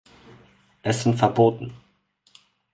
[0.81, 1.75] Essen verboten!